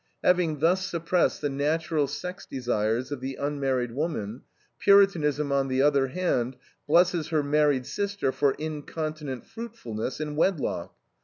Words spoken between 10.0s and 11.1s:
in wedlock.